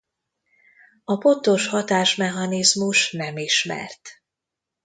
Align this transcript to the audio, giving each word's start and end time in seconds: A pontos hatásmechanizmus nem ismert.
A 1.03 1.17
pontos 1.17 1.67
hatásmechanizmus 1.67 3.11
nem 3.11 3.37
ismert. 3.37 4.21